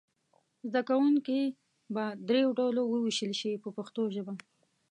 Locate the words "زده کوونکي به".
0.69-2.03